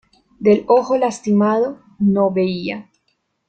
Del 0.39 0.65
ojo 0.67 0.97
lastimado, 0.97 1.79
no 1.99 2.31
veía". 2.31 2.89